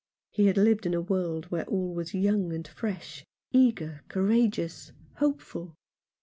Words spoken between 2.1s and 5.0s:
young and fresh, eager, courageous,